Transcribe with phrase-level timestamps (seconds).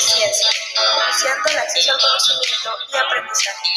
[0.00, 0.50] ciencia,
[1.46, 3.68] el acceso al conocimiento y aprendizaje.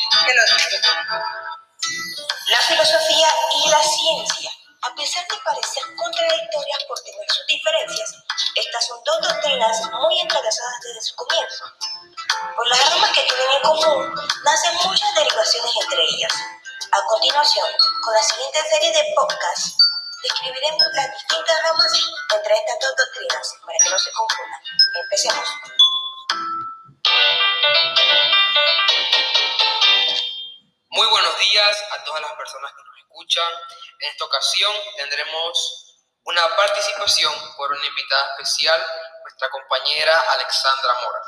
[2.48, 4.52] La filosofía y la ciencia,
[4.84, 8.16] a pesar de parecer contradictorias por tener sus diferencias,
[8.56, 11.66] estas son dos doctrinas muy entrelazadas desde su comienzo.
[12.56, 14.14] Por las ramas que tienen en común,
[14.44, 16.34] nacen muchas derivaciones entre ellas.
[16.92, 17.68] A continuación,
[18.04, 19.78] con la siguiente serie de podcasts,
[20.24, 21.92] describiremos las distintas ramas
[22.36, 24.62] entre estas dos doctrinas para que no se confundan.
[25.04, 25.48] Empecemos.
[31.02, 33.52] Muy buenos días a todas las personas que nos escuchan.
[34.02, 38.86] En esta ocasión tendremos una participación por una invitada especial,
[39.24, 41.22] nuestra compañera Alexandra Mora.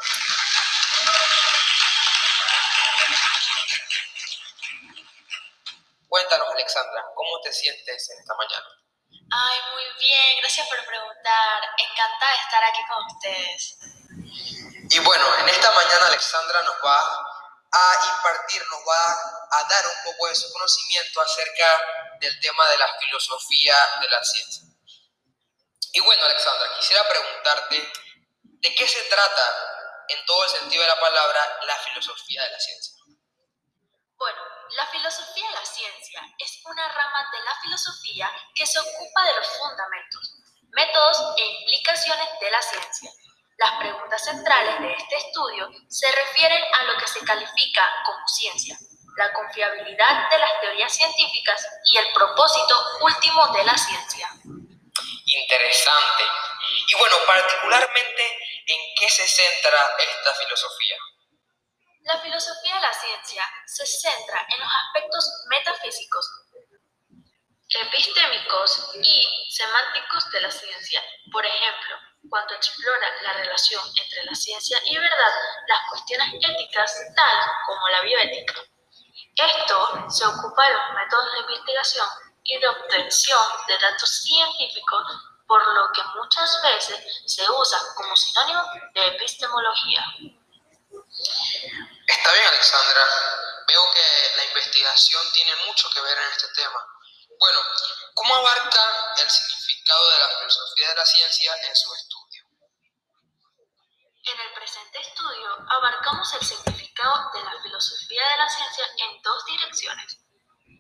[6.08, 8.68] Cuéntanos, Alexandra, ¿cómo te sientes en esta mañana?
[9.10, 11.64] Ay, muy bien, gracias por preguntar.
[11.80, 13.78] Encantada de estar aquí con ustedes.
[14.92, 17.33] Y bueno, en esta mañana Alexandra nos va
[17.74, 19.12] a impartir, nos va
[19.52, 21.82] a dar un poco de su conocimiento acerca
[22.20, 24.64] del tema de la filosofía de la ciencia.
[25.92, 27.92] Y bueno, Alexandra, quisiera preguntarte,
[28.44, 32.60] ¿de qué se trata en todo el sentido de la palabra la filosofía de la
[32.60, 32.94] ciencia?
[34.16, 39.26] Bueno, la filosofía de la ciencia es una rama de la filosofía que se ocupa
[39.26, 40.36] de los fundamentos,
[40.70, 43.12] métodos e implicaciones de la ciencia.
[43.58, 48.78] Las preguntas centrales de este estudio se refieren a lo que se califica como ciencia,
[49.18, 54.28] la confiabilidad de las teorías científicas y el propósito último de la ciencia.
[55.26, 56.24] Interesante.
[56.88, 58.38] Y bueno, particularmente,
[58.68, 60.98] ¿en qué se centra esta filosofía?
[62.02, 66.30] La filosofía de la ciencia se centra en los aspectos metafísicos,
[67.70, 71.02] epistémicos y semánticos de la ciencia.
[71.32, 71.98] Por ejemplo,
[72.30, 75.34] cuando explora la relación entre la ciencia y verdad,
[75.68, 78.62] las cuestiones éticas, tal como la bioética.
[79.36, 82.08] Esto se ocupa de los métodos de investigación
[82.44, 85.04] y de obtención de datos científicos,
[85.48, 90.06] por lo que muchas veces se usa como sinónimo de epistemología.
[92.08, 93.02] Está bien, Alexandra.
[93.68, 96.86] Veo que la investigación tiene mucho que ver en este tema.
[97.40, 97.60] Bueno,
[98.14, 102.44] ¿cómo abarca el significado de la filosofía de la ciencia en su estudio?
[104.26, 109.46] En el presente estudio abarcamos el significado de la filosofía de la ciencia en dos
[109.46, 110.20] direcciones.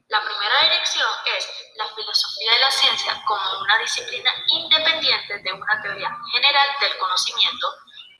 [0.09, 5.81] La primera dirección es la filosofía de la ciencia como una disciplina independiente de una
[5.81, 7.67] teoría general del conocimiento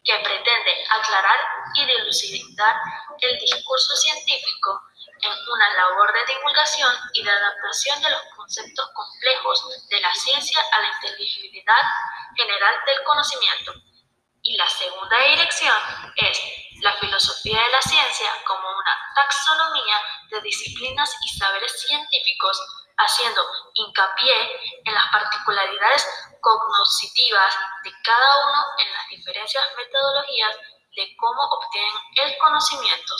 [0.03, 1.38] que pretende aclarar
[1.75, 2.75] y dilucidar
[3.22, 4.81] el discurso científico
[5.22, 10.59] en una labor de divulgación y de adaptación de los conceptos complejos de la ciencia
[10.72, 11.84] a la inteligibilidad
[12.35, 13.73] general del conocimiento.
[14.41, 15.78] Y la segunda dirección
[16.17, 16.41] es
[16.84, 19.96] la filosofía de la ciencia como una taxonomía
[20.30, 22.62] de disciplinas y saberes científicos,
[22.98, 23.42] haciendo
[23.74, 26.06] hincapié en las particularidades
[26.42, 30.56] cognoscitivas de cada uno en las diferentes metodologías
[30.96, 33.16] de cómo obtienen el conocimiento.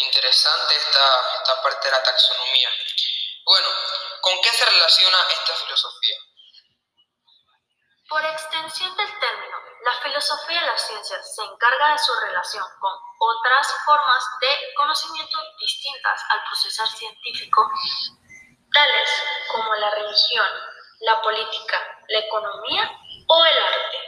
[0.00, 1.06] Interesante esta,
[1.38, 2.70] esta parte de la taxonomía.
[3.44, 3.68] Bueno,
[4.20, 6.16] ¿con qué se relaciona esta filosofía?
[8.10, 12.92] Por extensión del término, la filosofía de la ciencia se encarga de su relación con
[13.20, 17.70] otras formas de conocimiento distintas al procesar científico,
[18.72, 19.10] tales
[19.52, 20.48] como la religión,
[21.02, 21.78] la política,
[22.08, 22.90] la economía
[23.28, 23.98] o el arte.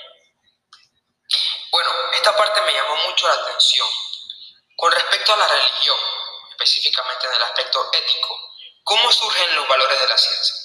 [1.71, 3.87] Bueno, esta parte me llamó mucho la atención.
[4.75, 5.99] Con respecto a la religión,
[6.51, 8.37] específicamente en el aspecto ético,
[8.83, 10.57] ¿cómo surgen los valores de la ciencia?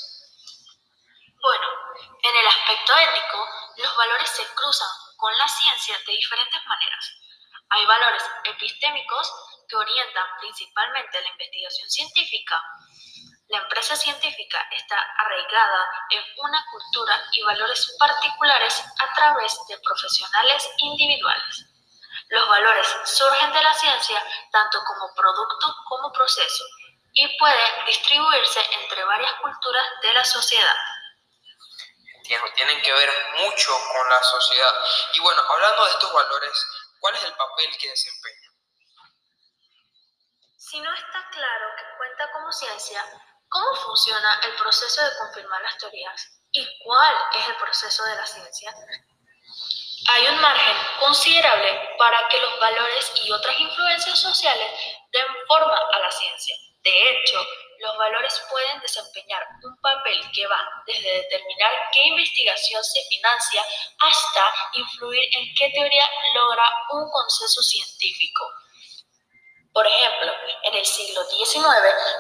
[1.40, 1.77] Bueno,
[2.24, 3.48] en el aspecto ético,
[3.78, 7.12] los valores se cruzan con la ciencia de diferentes maneras.
[7.70, 9.32] Hay valores epistémicos
[9.68, 12.62] que orientan principalmente la investigación científica.
[13.50, 20.70] La empresa científica está arraigada en una cultura y valores particulares a través de profesionales
[20.78, 21.66] individuales.
[22.30, 24.22] Los valores surgen de la ciencia
[24.52, 26.66] tanto como producto como proceso
[27.14, 30.78] y pueden distribuirse entre varias culturas de la sociedad
[32.56, 33.10] tienen que ver
[33.40, 34.74] mucho con la sociedad.
[35.14, 36.66] Y bueno, hablando de estos valores,
[37.00, 38.54] ¿cuál es el papel que desempeñan?
[40.58, 43.04] Si no está claro que cuenta como ciencia,
[43.48, 46.42] ¿cómo funciona el proceso de confirmar las teorías?
[46.52, 48.74] ¿Y cuál es el proceso de la ciencia?
[50.10, 54.72] Hay un margen considerable para que los valores y otras influencias sociales
[55.12, 56.56] den forma a la ciencia.
[56.84, 57.46] De hecho,
[57.80, 63.64] los valores pueden desempeñar un papel que va desde determinar qué investigación se financia
[64.00, 68.46] hasta influir en qué teoría logra un consenso científico.
[69.74, 70.34] Por ejemplo,
[70.64, 71.64] en el siglo XIX,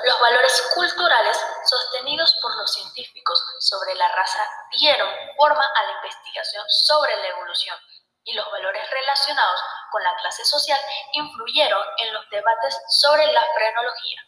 [0.06, 4.48] los valores culturales sostenidos por los científicos sobre la raza
[4.80, 7.75] dieron forma a la investigación sobre la evolución
[8.27, 10.80] y los valores relacionados con la clase social
[11.13, 14.21] influyeron en los debates sobre la frenología.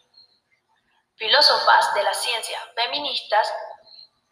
[1.20, 3.52] Filósofas de la ciencia, feministas,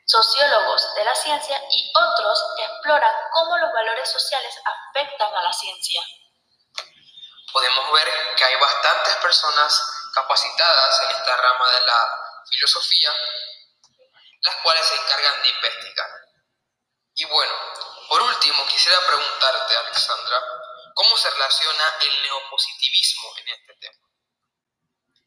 [0.06, 6.02] sociólogos de la ciencia y otros exploran cómo los valores sociales afectan a la ciencia.
[7.52, 12.08] Podemos ver que hay bastantes personas capacitadas en esta rama de la
[12.50, 13.12] filosofía,
[14.40, 16.08] las cuales se encargan de investigar.
[17.16, 17.52] Y bueno,
[18.08, 20.42] por último, quisiera preguntarte, Alexandra,
[20.94, 24.07] ¿cómo se relaciona el neopositivismo en este tema?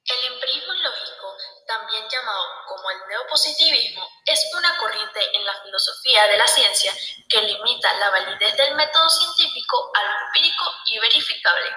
[0.03, 1.37] El empirismo lógico,
[1.67, 6.93] también llamado como el neopositivismo, es una corriente en la filosofía de la ciencia
[7.29, 11.69] que limita la validez del método científico a lo empírico y verificable.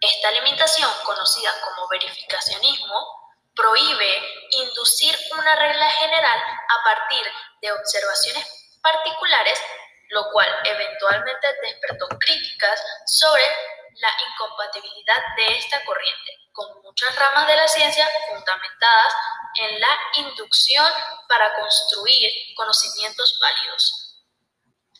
[0.00, 7.22] Esta limitación, conocida como verificacionismo, prohíbe inducir una regla general a partir
[7.60, 9.60] de observaciones particulares
[10.10, 13.42] lo cual eventualmente despertó críticas sobre
[13.96, 19.14] la incompatibilidad de esta corriente, con muchas ramas de la ciencia fundamentadas
[19.60, 20.92] en la inducción
[21.28, 24.24] para construir conocimientos válidos.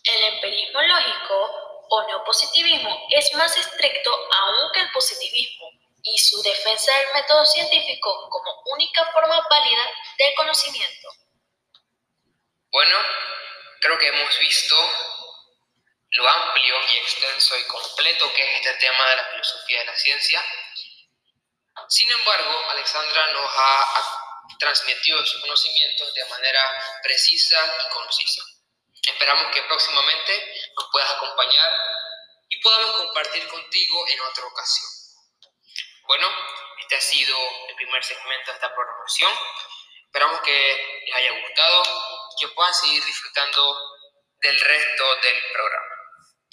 [0.05, 5.71] El empirismo lógico o neopositivismo es más estricto aún que el positivismo
[6.03, 9.85] y su defensa del método científico como única forma válida
[10.19, 11.09] de conocimiento.
[12.71, 12.99] Bueno,
[13.81, 14.77] creo que hemos visto
[16.11, 19.97] lo amplio y extenso y completo que es este tema de la filosofía de la
[19.97, 20.43] ciencia.
[21.89, 24.29] Sin embargo, Alexandra nos ha
[24.59, 28.43] transmitido sus conocimientos de manera precisa y concisa.
[29.07, 31.73] Esperamos que próximamente nos puedas acompañar
[32.49, 34.89] y podamos compartir contigo en otra ocasión.
[36.07, 36.29] Bueno,
[36.81, 37.37] este ha sido
[37.69, 39.33] el primer segmento de esta programación.
[40.07, 41.83] Esperamos que les haya gustado
[42.33, 43.79] y que puedan seguir disfrutando
[44.41, 45.98] del resto del programa.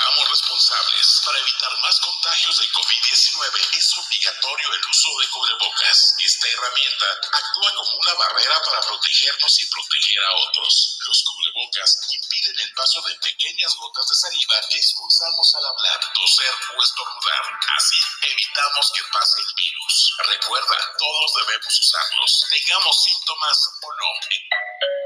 [0.05, 1.21] Amos responsables.
[1.25, 6.15] Para evitar más contagios de COVID-19 es obligatorio el uso de cubrebocas.
[6.19, 10.97] Esta herramienta actúa como una barrera para protegernos y proteger a otros.
[11.07, 16.53] Los cubrebocas impiden el paso de pequeñas gotas de saliva que expulsamos al hablar, toser
[16.77, 17.59] o estornudar.
[17.77, 17.97] Así
[18.29, 20.15] evitamos que pase el virus.
[20.29, 25.04] Recuerda, todos debemos usarlos, tengamos síntomas o no.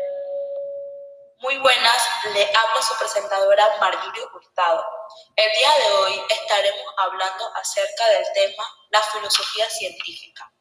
[1.42, 2.04] Muy buenas,
[2.34, 4.86] le habla su presentadora Marguilio Hurtado.
[5.38, 10.52] El día de hoy estaremos hablando acerca del tema la filosofía científica.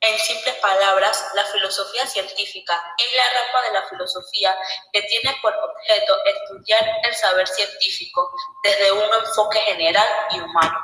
[0.00, 4.56] En simples palabras, la filosofía científica es la rama de la filosofía
[4.90, 8.32] que tiene por objeto estudiar el saber científico
[8.62, 10.78] desde un enfoque general y humano,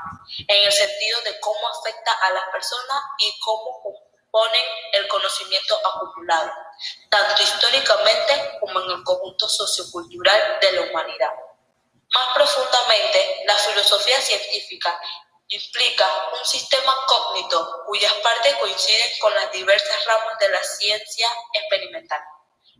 [0.46, 4.62] en el sentido de cómo afecta a las personas y cómo ponen
[4.93, 6.50] el conocimiento acumulado,
[7.11, 11.32] tanto históricamente como en el conjunto sociocultural de la humanidad.
[12.14, 14.99] Más profundamente, la filosofía científica
[15.49, 22.23] implica un sistema cógnito cuyas partes coinciden con las diversas ramas de la ciencia experimental.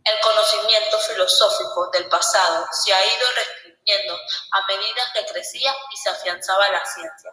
[0.03, 4.19] El conocimiento filosófico del pasado se ha ido restringiendo
[4.51, 7.31] a medida que crecía y se afianzaba la ciencia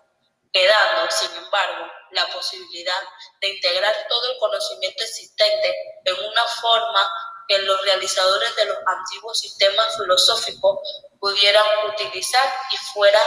[0.52, 3.02] quedando, sin embargo, la posibilidad
[3.40, 7.10] de integrar todo el conocimiento existente en una forma
[7.48, 10.78] que los realizadores de los antiguos sistemas filosóficos
[11.18, 13.20] pudieran utilizar y fuera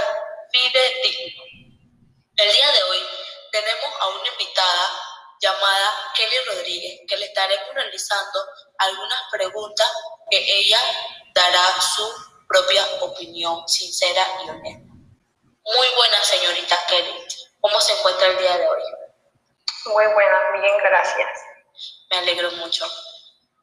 [0.52, 1.44] fidedigno.
[2.38, 3.00] El día de hoy
[3.52, 4.90] tenemos a una invitada
[5.42, 8.40] llamada Kelly Rodríguez, que le estaremos realizando
[8.78, 9.88] algunas preguntas
[10.30, 10.80] que ella
[11.36, 12.10] dará su
[12.48, 14.93] propia opinión sincera y honesta.
[15.66, 17.26] Muy buena, señorita Kelly.
[17.62, 18.84] ¿Cómo se encuentra el día de hoy?
[19.86, 21.30] Muy buena, bien, gracias.
[22.12, 22.86] Me alegro mucho.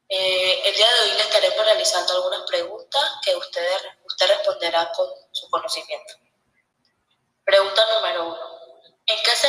[0.08, 3.68] Eh, el día de hoy le estaremos realizando algunas preguntas que usted,
[4.06, 6.14] usted responderá con su conocimiento.
[7.44, 8.60] Pregunta número uno.
[9.04, 9.48] ¿En qué se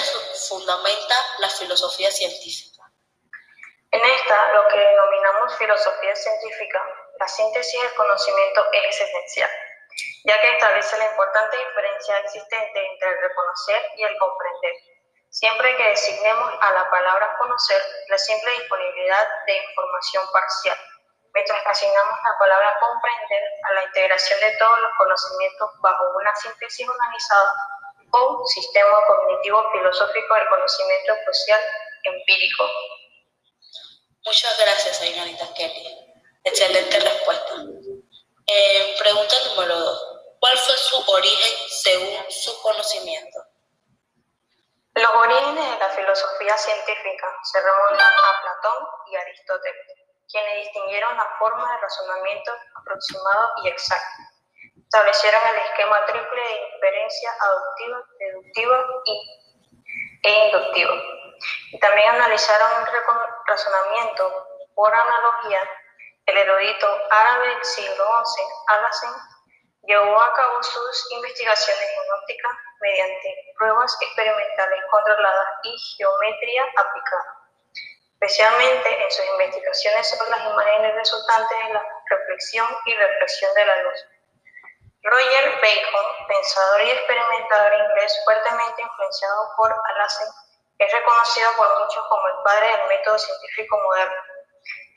[0.49, 2.83] fundamenta la filosofía científica?
[3.91, 6.83] En esta, lo que denominamos filosofía científica,
[7.17, 9.49] la síntesis del conocimiento es esencial
[10.25, 14.73] ya que establece la importante diferencia existente entre el reconocer y el comprender.
[15.29, 20.77] Siempre que designemos a la palabra conocer la simple disponibilidad de información parcial,
[21.33, 26.35] mientras que asignamos la palabra comprender a la integración de todos los conocimientos bajo una
[26.35, 27.51] síntesis organizada
[28.11, 31.61] o sistema cognitivo filosófico del conocimiento social
[32.03, 32.65] empírico.
[34.25, 36.13] Muchas gracias, señorita Kelly.
[36.43, 37.53] Excelente respuesta.
[38.47, 40.07] Eh, pregunta número dos.
[40.39, 43.39] ¿Cuál fue su origen según su conocimiento?
[44.95, 49.87] Los orígenes de la filosofía científica se remontan a Platón y Aristóteles,
[50.29, 54.23] quienes distinguieron la forma de razonamiento aproximado y exacto.
[54.83, 59.41] Establecieron el esquema triple de inferencia aductiva, deductiva y,
[60.23, 60.93] e inductiva.
[61.79, 62.87] También analizaron el
[63.47, 65.61] razonamiento por analogía.
[66.31, 69.09] El erudito árabe siglo XI, Alhazen,
[69.83, 77.35] llevó a cabo sus investigaciones en óptica mediante pruebas experimentales controladas y geometría aplicada,
[78.13, 83.81] especialmente en sus investigaciones sobre las imágenes resultantes de la reflexión y reflexión de la
[83.83, 84.05] luz.
[85.03, 90.29] Roger Bacon, pensador y experimentador inglés fuertemente influenciado por Alhazen,
[90.79, 94.30] es reconocido por muchos como el padre del método científico moderno.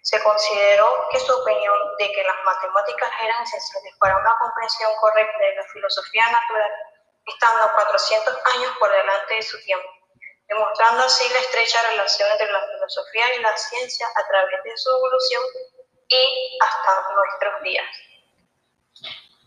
[0.04, 5.38] Se consideró que su opinión de que las matemáticas eran esenciales para una comprensión correcta
[5.38, 6.70] de la filosofía natural,
[7.24, 9.88] estando 400 años por delante de su tiempo,
[10.46, 14.90] demostrando así la estrecha relación entre la filosofía y la ciencia a través de su
[14.90, 15.42] evolución
[16.08, 17.86] y hasta nuestros días.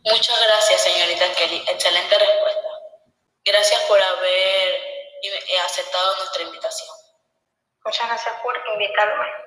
[0.06, 1.66] Muchas gracias, señorita Kelly.
[1.68, 2.70] Excelente respuesta.
[3.46, 4.82] Gracias por haber
[5.66, 6.90] aceptado nuestra invitación.
[7.86, 9.47] Muchas gracias por invitarme.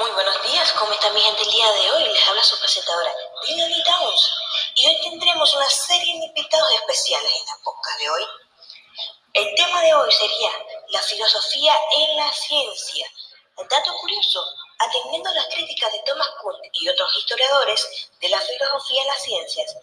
[0.00, 2.04] Muy buenos días, ¿cómo está mi gente el día de hoy?
[2.04, 3.12] Les habla su presentadora,
[3.46, 4.32] Lilian Downs.
[4.76, 8.26] Y hoy tendremos una serie de invitados especiales en la podcast de hoy.
[9.34, 10.52] El tema de hoy sería
[10.88, 13.12] la filosofía en la ciencia.
[13.58, 14.42] El dato curioso,
[14.78, 19.76] atendiendo las críticas de Thomas Kuhn y otros historiadores de la filosofía en las ciencias,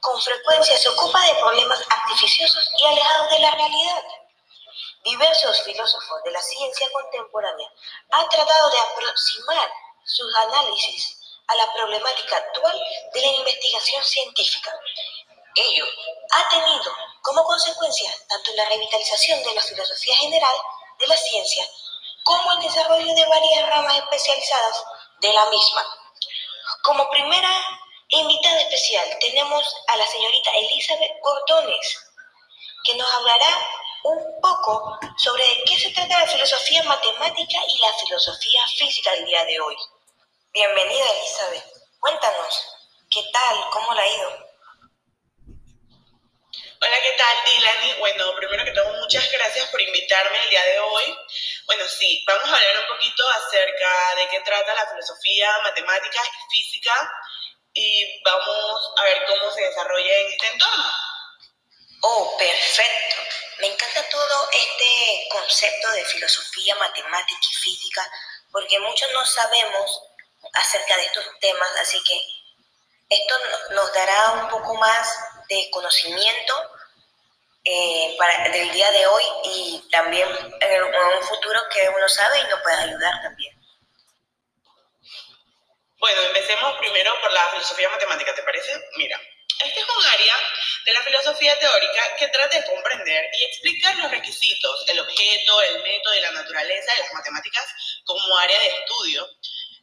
[0.00, 4.02] con frecuencia se ocupa de problemas artificiosos y alejados de la realidad.
[5.02, 7.68] Diversos filósofos de la ciencia contemporánea
[8.10, 9.72] han tratado de aproximar
[10.04, 11.16] sus análisis
[11.46, 12.78] a la problemática actual
[13.14, 14.72] de la investigación científica.
[15.54, 15.86] Ello
[16.32, 20.54] ha tenido como consecuencia tanto la revitalización de la filosofía general
[20.98, 21.64] de la ciencia
[22.22, 24.84] como el desarrollo de varias ramas especializadas
[25.20, 25.84] de la misma.
[26.82, 27.50] Como primera
[28.08, 31.98] invitada especial tenemos a la señorita Elizabeth Gordones,
[32.84, 37.92] que nos hablará un poco sobre de qué se trata la filosofía matemática y la
[37.98, 39.76] filosofía física del día de hoy.
[40.52, 41.64] Bienvenida Elizabeth,
[41.98, 42.64] cuéntanos,
[43.10, 43.70] ¿qué tal?
[43.70, 44.50] ¿Cómo la ha ido?
[46.82, 47.98] Hola, ¿qué tal, Dylan?
[47.98, 51.14] Bueno, primero que todo, muchas gracias por invitarme el día de hoy.
[51.66, 56.56] Bueno, sí, vamos a hablar un poquito acerca de qué trata la filosofía matemática y
[56.56, 57.12] física
[57.74, 60.84] y vamos a ver cómo se desarrolla en este entorno.
[62.02, 63.09] Oh, perfecto.
[63.60, 68.10] Me encanta todo este concepto de filosofía, matemática y física,
[68.50, 70.02] porque muchos no sabemos
[70.54, 72.18] acerca de estos temas, así que
[73.10, 73.34] esto
[73.70, 75.14] nos dará un poco más
[75.48, 76.54] de conocimiento
[77.64, 80.26] eh, para, del día de hoy y también
[80.60, 83.54] en, un futuro que uno sabe y nos puede ayudar también.
[85.98, 88.72] Bueno, empecemos primero por la filosofía matemática, ¿te parece?
[88.96, 89.20] Mira,
[89.64, 90.34] este es un área
[90.84, 95.82] de la filosofía teórica que trata de comprender y explicar los requisitos, el objeto, el
[95.82, 97.66] método y la naturaleza de las matemáticas
[98.04, 99.28] como área de estudio.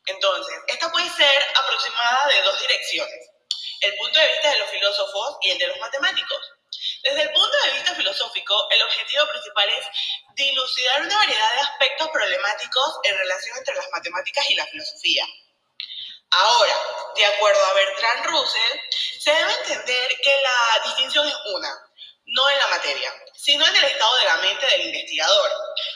[0.07, 3.29] Entonces, esta puede ser aproximada de dos direcciones,
[3.81, 6.39] el punto de vista de los filósofos y el de los matemáticos.
[7.03, 9.85] Desde el punto de vista filosófico, el objetivo principal es
[10.35, 15.25] dilucidar una variedad de aspectos problemáticos en relación entre las matemáticas y la filosofía.
[16.29, 16.73] Ahora,
[17.15, 18.79] de acuerdo a Bertrand Russell,
[19.19, 21.69] se debe entender que la distinción es una,
[22.25, 25.51] no en la materia, sino en el estado de la mente del investigador.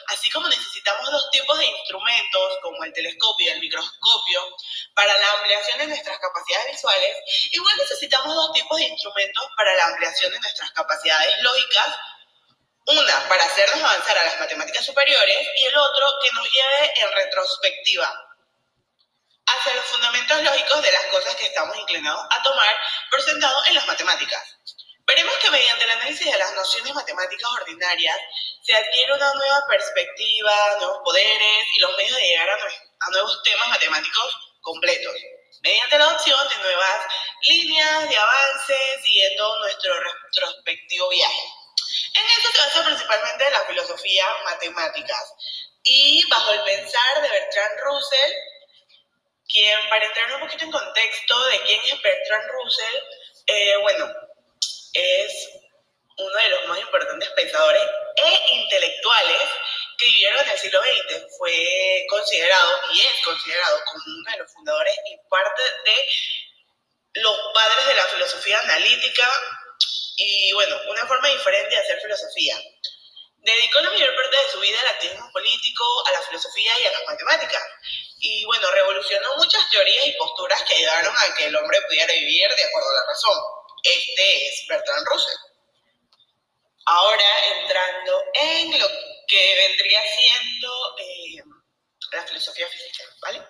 [0.08, 4.56] Así como necesitamos dos tipos de instrumentos, como el telescopio y el microscopio,
[4.94, 7.16] para la ampliación de nuestras capacidades visuales,
[7.50, 11.88] igual necesitamos dos tipos de instrumentos para la ampliación de nuestras capacidades lógicas,
[12.86, 17.12] una para hacernos avanzar a las matemáticas superiores y el otro que nos lleve en
[17.12, 18.31] retrospectiva
[19.56, 22.76] hacia los fundamentos lógicos de las cosas que estamos inclinados a tomar
[23.10, 24.42] por sentado en las matemáticas.
[25.04, 28.16] Veremos que mediante el análisis de las nociones matemáticas ordinarias
[28.64, 33.42] se adquiere una nueva perspectiva, nuevos poderes y los medios de llegar a, a nuevos
[33.42, 35.14] temas matemáticos completos,
[35.60, 37.00] mediante la adopción de nuevas
[37.42, 41.52] líneas de avance siguiendo nuestro retrospectivo viaje.
[42.14, 45.34] En esto se basa principalmente la filosofía matemáticas
[45.82, 48.32] y bajo el pensar de Bertrand Russell,
[49.52, 52.96] quien para entrar un poquito en contexto de quién es Bertrand Russell,
[53.46, 54.12] eh, bueno,
[54.92, 55.48] es
[56.16, 57.82] uno de los más importantes pensadores
[58.16, 59.48] e intelectuales
[59.98, 61.36] que vivieron en el siglo XX.
[61.38, 67.86] Fue considerado y es considerado como uno de los fundadores y parte de los padres
[67.86, 69.30] de la filosofía analítica
[70.16, 72.56] y, bueno, una forma diferente de hacer filosofía.
[73.38, 76.92] Dedicó la mayor parte de su vida al activismo político, a la filosofía y a
[76.92, 77.62] las matemáticas.
[78.24, 82.48] Y bueno, revolucionó muchas teorías y posturas que ayudaron a que el hombre pudiera vivir
[82.54, 83.36] de acuerdo a la razón.
[83.82, 85.38] Este es Bertrand Russell.
[86.84, 87.24] Ahora
[87.58, 88.88] entrando en lo
[89.26, 91.42] que vendría siendo eh,
[92.12, 93.42] la filosofía física, ¿vale?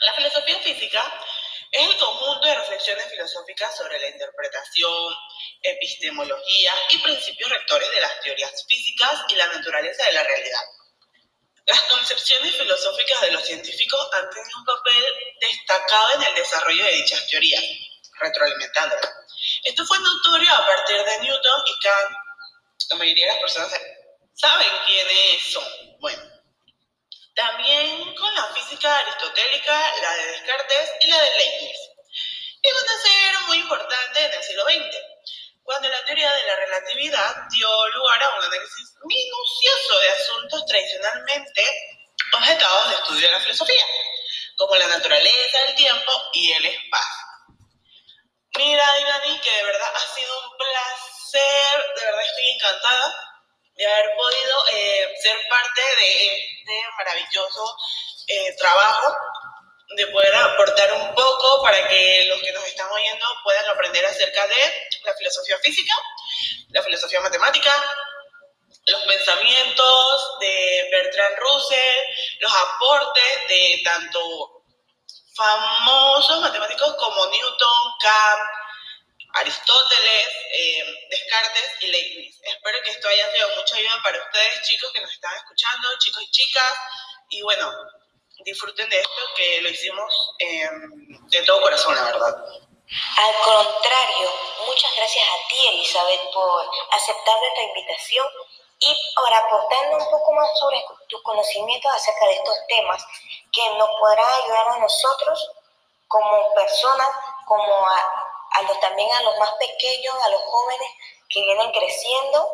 [0.00, 1.24] La filosofía física
[1.70, 5.14] es el conjunto de reflexiones filosóficas sobre la interpretación,
[5.60, 10.62] epistemología y principios rectores de las teorías físicas y la naturaleza de la realidad.
[11.72, 15.04] Las concepciones filosóficas de los científicos han tenido un papel
[15.40, 17.64] destacado en el desarrollo de dichas teorías,
[18.20, 19.10] retroalimentándolas.
[19.64, 22.16] Esto fue notorio a partir de Newton y Kant.
[22.90, 23.80] La mayoría de las personas
[24.34, 25.64] saben quiénes son.
[25.98, 26.22] Bueno,
[27.34, 31.78] también con la física aristotélica, la de Descartes y la de Leibniz.
[32.64, 35.11] Y van a muy importantes en el siglo XX,
[35.62, 41.64] cuando la teoría de la relatividad dio lugar a un análisis minucioso de asuntos tradicionalmente
[42.34, 43.84] objetados de estudio de la filosofía,
[44.56, 47.26] como la naturaleza, el tiempo y el espacio.
[48.56, 53.32] Mira, Dani, que de verdad ha sido un placer, de verdad estoy encantada
[53.74, 57.76] de haber podido eh, ser parte de este maravilloso
[58.26, 59.16] eh, trabajo,
[59.96, 64.46] de poder aportar un poco para que los que nos están oyendo puedan aprender acerca
[64.46, 65.94] de la filosofía física,
[66.70, 67.70] la filosofía matemática,
[68.86, 72.06] los pensamientos de Bertrand Russell,
[72.40, 74.62] los aportes de tanto
[75.34, 78.50] famosos matemáticos como Newton, Kant,
[79.34, 82.40] Aristóteles, eh, Descartes y Leibniz.
[82.42, 86.22] Espero que esto haya sido mucha ayuda para ustedes, chicos que nos están escuchando, chicos
[86.22, 86.74] y chicas.
[87.30, 87.72] Y bueno,
[88.44, 90.68] disfruten de esto que lo hicimos eh,
[91.30, 92.34] de todo corazón, la verdad.
[93.16, 94.30] Al contrario,
[94.66, 98.26] muchas gracias a ti, Elizabeth, por aceptar nuestra invitación
[98.80, 103.04] y por aportarnos un poco más sobre tus conocimientos acerca de estos temas
[103.52, 105.50] que nos podrán ayudar a nosotros
[106.08, 107.08] como personas,
[107.46, 110.88] como a a los, también a los más pequeños, a los jóvenes
[111.28, 112.48] que vienen creciendo.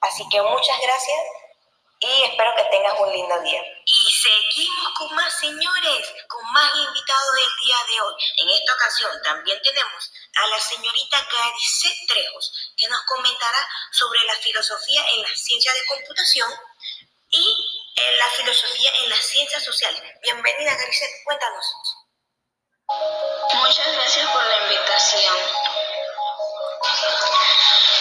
[0.00, 1.20] Así que muchas gracias
[2.00, 3.62] y espero que tengas un lindo día.
[3.84, 8.14] Y seguimos con más señores, con más invitados del día de hoy.
[8.36, 14.34] En esta ocasión también tenemos a la señorita Garicet Trejos, que nos comentará sobre la
[14.36, 16.50] filosofía en la ciencia de computación
[17.30, 20.02] y en la filosofía en las ciencias sociales.
[20.22, 21.66] Bienvenida Garicet, cuéntanos.
[23.54, 25.36] Muchas gracias por la invitación.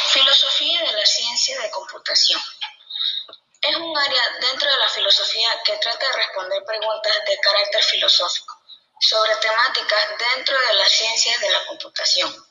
[0.09, 2.41] Filosofía de la ciencia de computación.
[3.61, 8.61] Es un área dentro de la filosofía que trata de responder preguntas de carácter filosófico
[8.99, 12.47] sobre temáticas dentro de las ciencias de la computación.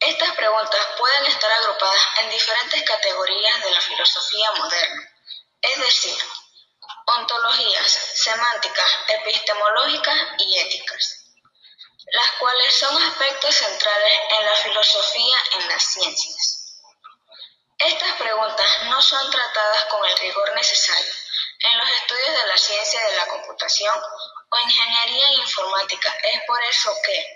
[0.00, 5.12] Estas preguntas pueden estar agrupadas en diferentes categorías de la filosofía moderna,
[5.62, 6.18] es decir,
[7.06, 11.24] ontologías, semánticas, epistemológicas y éticas
[12.12, 16.53] las cuales son aspectos centrales en la filosofía en las ciencias.
[17.78, 21.12] Estas preguntas no son tratadas con el rigor necesario
[21.58, 24.00] en los estudios de la ciencia de la computación
[24.50, 26.14] o ingeniería informática.
[26.32, 27.26] Es por eso que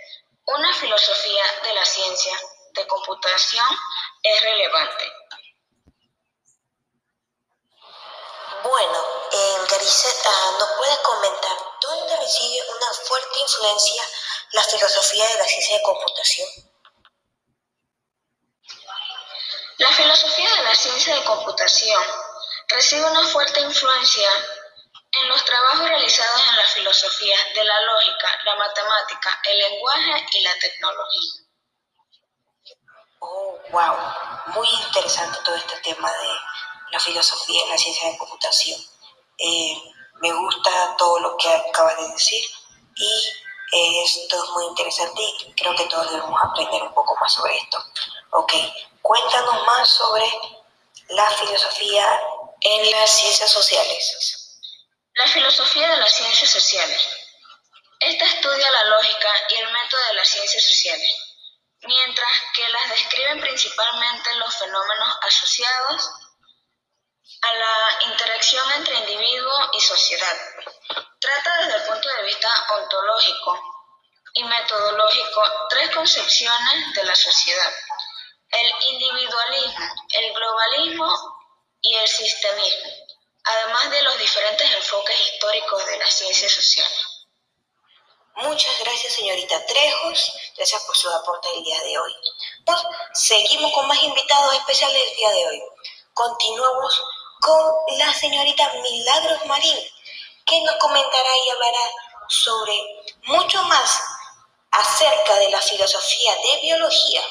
[0.46, 2.40] una filosofía de la ciencia
[2.72, 3.66] de computación
[4.22, 5.12] es relevante.
[8.62, 14.02] Bueno, eh, Gariceta, ¿nos puede comentar dónde reside una fuerte influencia
[14.52, 16.67] la filosofía de la ciencia de computación?
[19.78, 22.02] La filosofía de la ciencia de computación
[22.68, 24.28] recibe una fuerte influencia
[25.12, 30.40] en los trabajos realizados en la filosofía de la lógica, la matemática, el lenguaje y
[30.42, 31.32] la tecnología.
[33.20, 33.96] Oh, wow,
[34.46, 36.28] muy interesante todo este tema de
[36.90, 38.80] la filosofía en la ciencia de computación.
[39.38, 39.80] Eh,
[40.14, 42.44] me gusta todo lo que acabas de decir
[42.96, 43.32] y
[44.04, 47.78] esto es muy interesante y creo que todos debemos aprender un poco más sobre esto.
[48.30, 48.54] Ok,
[49.08, 50.30] cuéntanos más sobre
[51.08, 52.20] la filosofía
[52.60, 54.60] en las ciencias sociales.
[55.14, 57.08] La filosofía de las ciencias sociales.
[58.00, 61.10] Esta estudia la lógica y el método de las ciencias sociales,
[61.86, 66.10] mientras que las describen principalmente los fenómenos asociados
[67.40, 70.36] a la interacción entre individuo y sociedad.
[71.18, 73.58] Trata desde el punto de vista ontológico
[74.34, 77.72] y metodológico tres concepciones de la sociedad,
[78.50, 81.38] el individualismo, el globalismo
[81.82, 82.90] y el sistemismo,
[83.44, 87.04] además de los diferentes enfoques históricos de las ciencias sociales.
[88.36, 90.32] Muchas gracias, señorita Trejos.
[90.56, 92.14] Gracias por su aporte el día de hoy.
[92.64, 92.78] Pues,
[93.14, 95.62] seguimos con más invitados especiales el día de hoy.
[96.14, 97.02] Continuamos
[97.40, 99.78] con la señorita Milagros Marín,
[100.46, 101.90] que nos comentará y hablará
[102.28, 102.80] sobre
[103.24, 104.00] mucho más
[104.70, 107.22] acerca de la filosofía de biología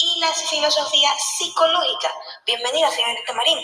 [0.00, 2.12] y la filosofía psicológica.
[2.46, 3.58] Bienvenida, señorita Marín.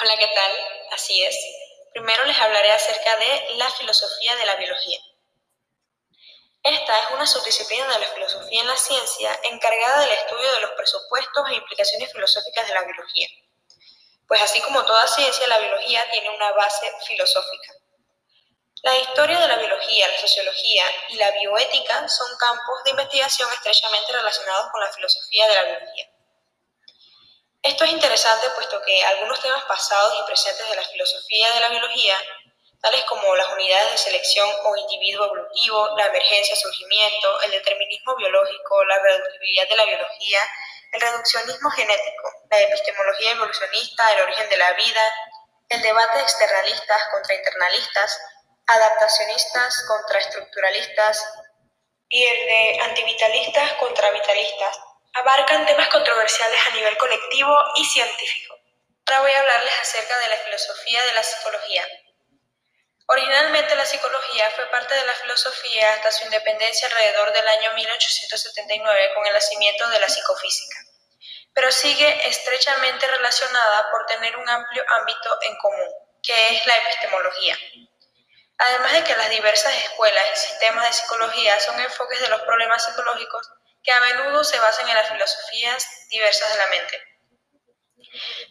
[0.00, 0.52] Hola, ¿qué tal?
[0.92, 1.36] Así es.
[1.92, 4.98] Primero les hablaré acerca de la filosofía de la biología.
[6.62, 10.70] Esta es una subdisciplina de la filosofía en la ciencia encargada del estudio de los
[10.72, 13.28] presupuestos e implicaciones filosóficas de la biología.
[14.26, 17.83] Pues así como toda ciencia, la biología tiene una base filosófica.
[18.84, 24.12] La historia de la biología, la sociología y la bioética son campos de investigación estrechamente
[24.12, 26.10] relacionados con la filosofía de la biología.
[27.62, 31.68] Esto es interesante puesto que algunos temas pasados y presentes de la filosofía de la
[31.70, 32.14] biología,
[32.82, 38.84] tales como las unidades de selección o individuo evolutivo, la emergencia, surgimiento, el determinismo biológico,
[38.84, 40.40] la reductibilidad de la biología,
[40.92, 45.14] el reduccionismo genético, la epistemología evolucionista, el origen de la vida,
[45.70, 48.20] el debate de externalistas contra internalistas,
[48.66, 51.24] adaptacionistas contra estructuralistas
[52.08, 54.78] y el de antivitalistas contra vitalistas
[55.14, 58.56] abarcan temas controversiales a nivel colectivo y científico.
[59.06, 61.86] Ahora voy a hablarles acerca de la filosofía de la psicología.
[63.06, 69.10] Originalmente la psicología fue parte de la filosofía hasta su independencia alrededor del año 1879
[69.14, 70.78] con el nacimiento de la psicofísica,
[71.52, 75.88] pero sigue estrechamente relacionada por tener un amplio ámbito en común,
[76.22, 77.58] que es la epistemología.
[78.58, 82.84] Además de que las diversas escuelas y sistemas de psicología son enfoques de los problemas
[82.84, 83.50] psicológicos
[83.82, 87.02] que a menudo se basan en las filosofías diversas de la mente.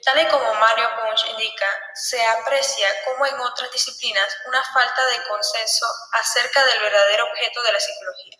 [0.03, 5.23] Tal y como Mario Bunch indica, se aprecia como en otras disciplinas una falta de
[5.23, 8.37] consenso acerca del verdadero objeto de la psicología.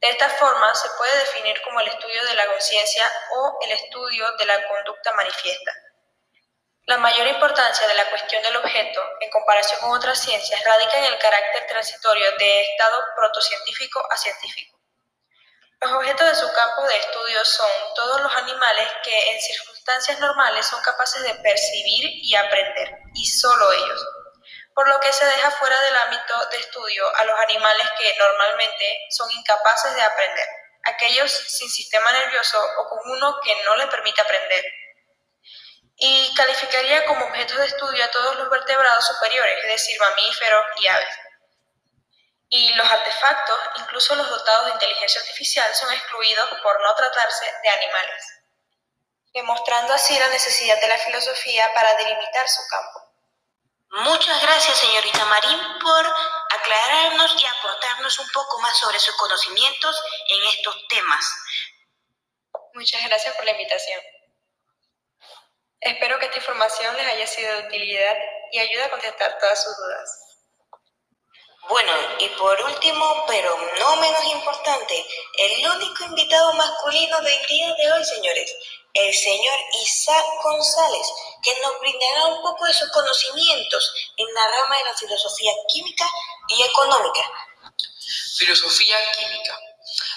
[0.00, 4.30] De esta forma, se puede definir como el estudio de la conciencia o el estudio
[4.36, 5.72] de la conducta manifiesta.
[6.86, 11.04] La mayor importancia de la cuestión del objeto, en comparación con otras ciencias, radica en
[11.04, 14.78] el carácter transitorio de estado protocientífico a científico.
[15.80, 20.66] Los objetos de su campo de estudio son todos los animales que en circunstancias normales
[20.66, 24.06] son capaces de percibir y aprender, y solo ellos,
[24.74, 29.06] por lo que se deja fuera del ámbito de estudio a los animales que normalmente
[29.08, 30.48] son incapaces de aprender,
[30.82, 34.64] aquellos sin sistema nervioso o con uno que no les permite aprender.
[35.96, 40.86] Y calificaría como objetos de estudio a todos los vertebrados superiores, es decir, mamíferos y
[40.88, 41.14] aves.
[42.48, 47.68] Y los artefactos, incluso los dotados de inteligencia artificial, son excluidos por no tratarse de
[47.68, 48.24] animales,
[49.32, 53.04] demostrando así la necesidad de la filosofía para delimitar su campo.
[54.02, 56.14] Muchas gracias, señorita Marín, por
[56.50, 61.24] aclararnos y aportarnos un poco más sobre sus conocimientos en estos temas.
[62.74, 64.00] Muchas gracias por la invitación.
[65.84, 68.16] Espero que esta información les haya sido de utilidad
[68.52, 70.24] y ayude a contestar todas sus dudas.
[71.68, 75.06] Bueno, y por último, pero no menos importante,
[75.38, 78.54] el único invitado masculino del día de hoy, señores,
[78.94, 81.06] el señor Isaac González,
[81.42, 86.08] que nos brindará un poco de sus conocimientos en la rama de la filosofía química
[86.48, 87.30] y económica.
[88.38, 89.58] Filosofía química.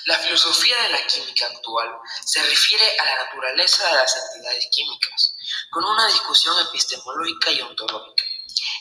[0.06, 5.36] La filosofía de la química actual se refiere a la naturaleza de las entidades químicas,
[5.72, 8.24] con una discusión epistemológica y ontológica.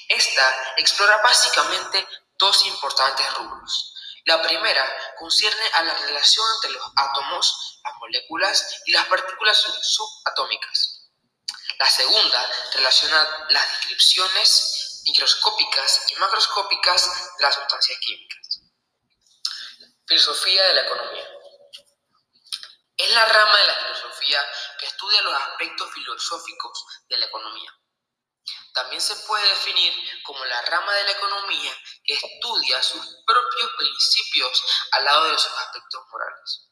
[0.08, 2.06] Esta explora básicamente
[2.38, 3.94] dos importantes rubros.
[4.24, 10.96] La primera concierne a la relación entre los átomos, las moléculas y las partículas subatómicas.
[11.78, 18.60] La segunda relaciona las descripciones microscópicas y macroscópicas de las sustancias químicas.
[20.06, 21.28] Filosofía de la economía.
[22.96, 24.46] Es la rama de la filosofía
[24.86, 27.72] estudia los aspectos filosóficos de la economía.
[28.72, 31.72] También se puede definir como la rama de la economía
[32.04, 36.70] que estudia sus propios principios al lado de sus aspectos morales.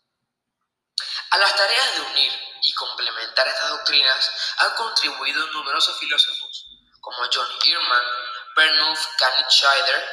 [1.31, 6.67] A las tareas de unir y complementar estas doctrinas han contribuido numerosos filósofos,
[7.01, 8.03] como John Ehrman,
[8.55, 9.07] Bernulf
[9.49, 10.09] Scheider,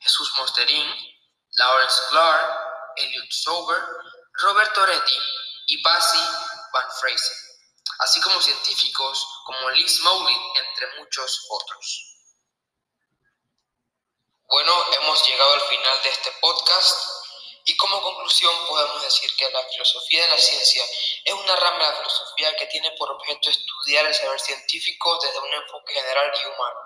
[0.00, 1.16] Jesús Mosterin,
[1.52, 3.82] Lawrence Clark, Elliot Sober,
[4.34, 5.18] Robert Toretti
[5.68, 6.20] y Basie
[6.72, 7.36] Van Fraser,
[7.98, 12.12] así como científicos como Liz Mowley, entre muchos otros.
[14.44, 17.22] Bueno, hemos llegado al final de este podcast
[17.64, 20.84] y como conclusión podemos decir que la filosofía de la ciencia
[21.24, 25.38] es una rama de la filosofía que tiene por objeto estudiar el saber científico desde
[25.38, 26.80] un enfoque general y humano,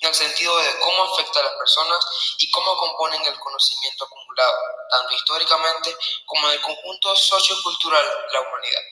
[0.00, 2.06] en el sentido de cómo afecta a las personas
[2.38, 4.58] y cómo componen el conocimiento acumulado,
[4.90, 8.82] tanto históricamente como en el conjunto sociocultural de la humanidad.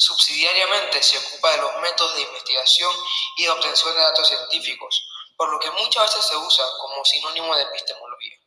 [0.00, 2.90] Subsidiariamente se ocupa de los métodos de investigación
[3.36, 7.54] y de obtención de datos científicos, por lo que muchas veces se usa como sinónimo
[7.54, 8.38] de epistemología.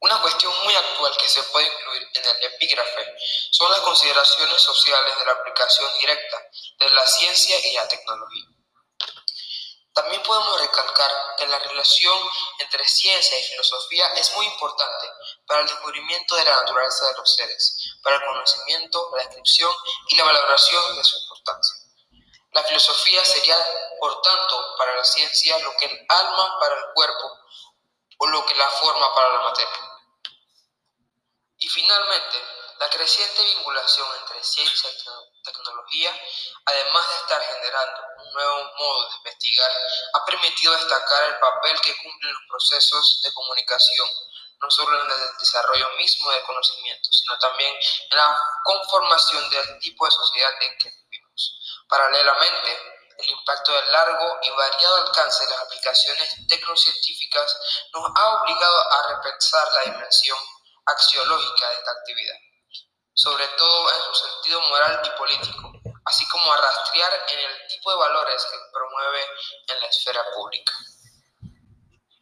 [0.00, 3.14] Una cuestión muy actual que se puede incluir en el epígrafe
[3.52, 6.46] son las consideraciones sociales de la aplicación directa
[6.80, 8.44] de la ciencia y la tecnología.
[9.94, 12.18] También podemos recalcar que la relación
[12.58, 15.08] entre ciencia y filosofía es muy importante
[15.46, 19.70] para el descubrimiento de la naturaleza de los seres, para el conocimiento, la descripción
[20.08, 21.74] y la valoración de su importancia.
[22.50, 23.56] La filosofía sería,
[24.00, 27.38] por tanto, para la ciencia lo que el alma para el cuerpo
[28.18, 29.78] o lo que la forma para la materia.
[31.58, 32.42] Y finalmente,
[32.78, 36.12] la creciente vinculación entre ciencia y tecnología,
[36.66, 39.70] además de estar generando un nuevo modo de investigar,
[40.14, 44.08] ha permitido destacar el papel que cumplen los procesos de comunicación,
[44.60, 47.74] no solo en el desarrollo mismo del conocimiento, sino también
[48.10, 51.84] en la conformación del tipo de sociedad en que vivimos.
[51.88, 57.56] Paralelamente, el impacto del largo y variado alcance de las aplicaciones tecnocientíficas
[57.92, 60.38] nos ha obligado a repensar la dimensión
[60.86, 62.36] axiológica de esta actividad,
[63.14, 65.72] sobre todo en su sentido moral y político,
[66.04, 69.26] así como a rastrear en el tipo de valores que promueve
[69.68, 70.72] en la esfera pública.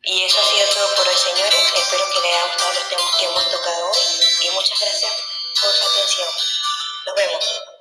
[0.05, 1.73] Y eso ha sido todo por hoy, señores.
[1.77, 4.01] Espero que les haya gustado los temas que hemos tocado hoy
[4.43, 5.13] y muchas gracias
[5.61, 6.29] por su atención.
[7.07, 7.72] Nos vemos.